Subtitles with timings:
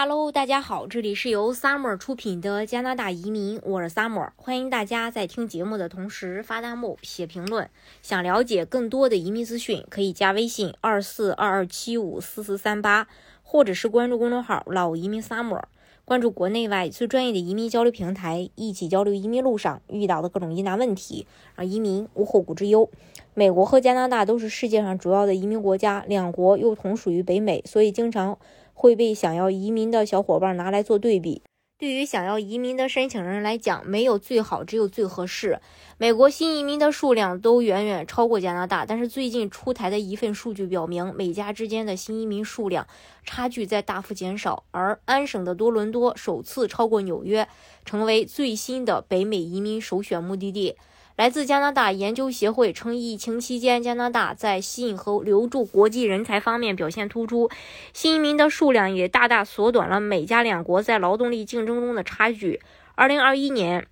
[0.00, 7.68] Hello，大家好，这里是由 Summer 出品的加拿大移民，我是 Summer，欢迎大家在听节目的同时发弹幕、写评论。
[8.00, 13.08] 想了解更多的移民资讯，可以加微信二四二二七五四四三八，
[13.42, 15.64] 或者是关注公众号“老移民 Summer”，
[16.04, 21.26] 关注国内外最专业的移民交流平台，一起交流移民路上遇到的各种疑难问题，
[21.56, 22.88] 让移民无后顾之忧。
[23.34, 28.38] 美国和加拿大都是世界上主要的移民国家，两国又同属于北美，所以经常。
[28.78, 31.42] 会被想要移民的小伙伴拿来做对比。
[31.76, 35.60] 对于想要移民的申请人来讲，没有最好，只有最合适。
[35.96, 42.86] 美国新移民的数量都远远超过加拿大，但是最近出台的一份数据表明，美加之间的新移民数量
[43.24, 44.64] 差距在大幅减少。
[44.70, 47.48] 而安省的多伦多首次超过纽约，
[47.84, 50.76] 成为最新的北美移民首选目的地。
[51.18, 57.50] 来自加拿大研究协会称，疫情期间加拿大在吸引和留住国际人才方面表现突出，
[57.92, 62.60] 新移民的数量也大大缩短了美加两国在劳动力竞争中的差距。
[62.94, 63.88] 二零二一年。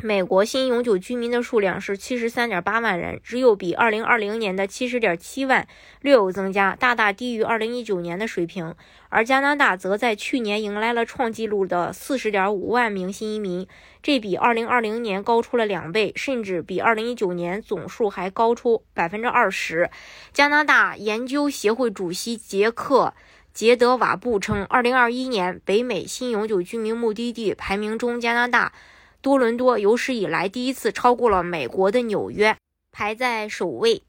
[0.00, 5.66] 美国新永久居民的数量是七十三点八万人，只有比二零二零年的七十点七万
[6.02, 8.76] 略有增加，大大低于二零一九年的水平。
[9.08, 13.66] 而加拿大则在去年迎来了创纪录的四十点五万名新移民，
[14.00, 19.90] 这比二零二零年高出了两倍，甚至比二零一九年总数还高出百分之二十。
[20.32, 23.14] 加拿大研究协会主席杰克·
[23.52, 28.72] 杰德瓦布称，二零二一年北美新永久居民目的地排名中，加拿大。
[29.20, 32.56] 多伦多有史以来第一次超过了美国的纽约，
[32.92, 34.02] 排在首位，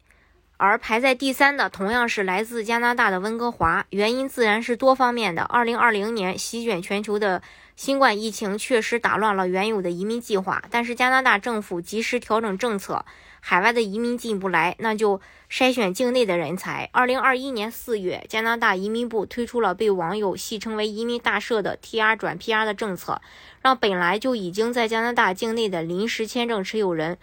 [0.57, 3.85] 而排在第三的同样是来自加拿大的温哥华。
[3.89, 5.41] 原因自然是多方面的。
[5.41, 7.41] 二零二零年席卷全球的
[7.79, 13.05] 新冠疫情确实打乱了原有的移民计划，但是加拿大政府及时调整政策。
[13.39, 16.89] 海外的移民进不来，那就筛选境内的人才。
[16.91, 23.21] 二零二一年四月，加拿大移民部推出了被网友戏称为“移民大赦”的 TR 转 PR 的政策，
[23.61, 27.17] 让本来就已经在加拿大境内的临时签证持有人。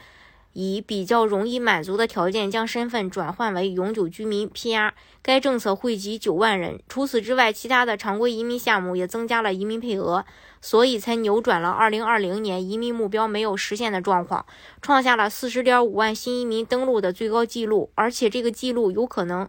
[0.58, 4.92] 以比较容易满足的条件将身份转换为永久居民 （PR）。
[5.20, 6.80] 该政策惠及九万人。
[6.88, 10.24] 除此之外，其他的常规移民项目也增加了移民配额，
[10.62, 14.46] 所以才扭转了2020年移民目标没有实现的状况，
[14.80, 17.90] 创下了40.5万新移民登陆的最高纪录。
[17.94, 19.46] 而且这个纪录有可能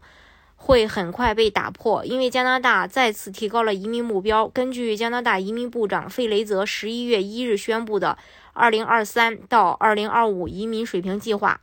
[0.58, 4.50] 会很快被打破，因为加拿大再次提高了移民目标。
[4.50, 8.18] 根据加拿大移民部长费雷泽11月1日宣布的。
[8.60, 11.62] 二零二三到二零二五移民水平计划，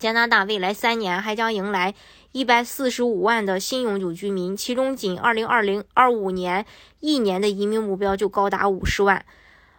[0.00, 1.94] 加拿大未来三年还将迎来
[2.32, 6.66] 一百四十五万的新永久居民，其中仅二零二零二五年
[6.98, 9.24] 一年的移民目标就高达五十万。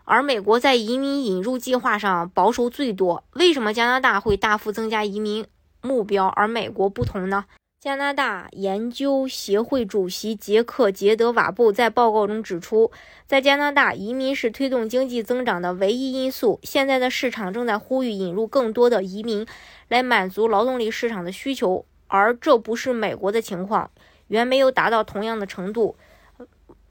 [0.06, 5.46] 而美国在移民引入计划上保守最多，为什么加拿大会大幅增加移民
[5.82, 7.44] 目标，而美国不同呢？
[7.80, 12.92] 加拿大研究协会主席杰克·杰德瓦布在报告中指出，
[13.26, 16.60] 在加拿大，移民是推动经济增长的唯一因素。
[16.62, 19.48] 现在的市场正在呼吁引入更多的移民，
[19.88, 23.90] 来满足劳动力市场的需求，而这不是美国的情况，
[24.28, 25.96] 远没有达到同样的程度。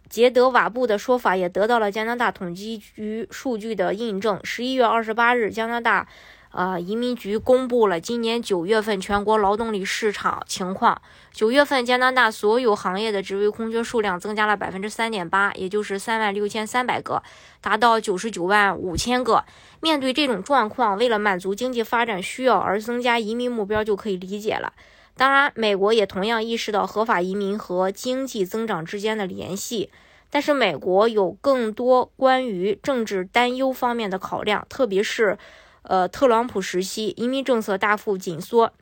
[0.08, 4.40] 杰德瓦布的说法也得到了加拿大统计局数据的印证。
[4.42, 6.08] 十一月二十八日，加拿大。
[6.50, 11.00] 呃，移民局公布了今年九月份全国劳动力市场情况。
[11.30, 17.22] 九月份，加拿大所有行业的职位空缺数量增加了百分之三点八，也就是三万六千三百个，
[17.60, 19.44] 达到九十九万五千个。
[19.80, 24.72] 面对这种状况，为了满足经济发展需要而增加移民目标就可以理解了。
[25.16, 29.90] 当然，美国也同样意识到合法移民和经济增长之间的联系，
[30.30, 35.36] 但是美国有更多关于政治担忧方面的考量，特别是。
[35.82, 38.72] 呃，特朗普时期移民政策大幅紧缩，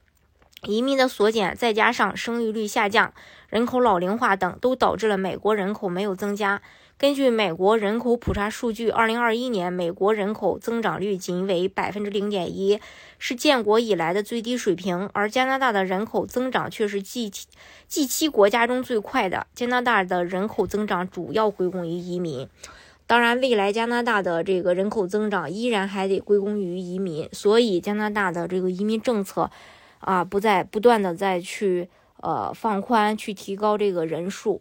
[0.62, 3.12] 移民的缩减，再加上生育率下降、
[3.48, 6.60] 人口老龄化等，都导致了美国人口没有增加。
[6.98, 12.80] 根据美国人口普查数据，二零二一年美国人口增长率仅为百分之零点一，
[13.18, 15.10] 是建国以来的最低水平。
[15.12, 17.30] 而加拿大的人口增长却是 G
[17.86, 19.46] G 七国家中最快的。
[19.54, 22.48] 加拿大的人口增长主要归功于移民。
[23.08, 29.48] 当然，未来加拿大的这个人口增长依然还得归功于移民，所以加拿大的这个移民政策
[30.00, 31.88] 啊，不再不断的再去
[32.20, 34.60] 呃放宽，去提高这个人数，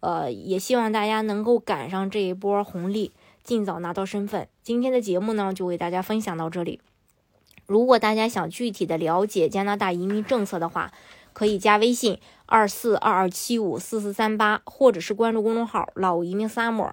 [0.00, 3.12] 呃，也希望大家能够赶上这一波红利，
[3.42, 4.46] 尽早拿到身份。
[4.62, 6.80] 今天的节目呢，就为大家分享到这里。
[7.64, 10.92] 如果大家想具体的了解加拿大移民政策的话，
[11.32, 16.92] 可以加微信二四二二七五四四三八，或者是关注公众号“老移民 summer”。